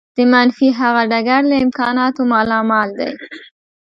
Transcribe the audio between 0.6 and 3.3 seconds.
هغه ډګر له امکاناتو مالامال دی.